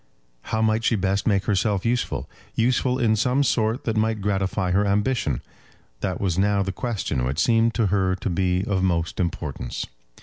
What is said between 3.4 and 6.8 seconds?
sort that might gratify her ambition; that was now the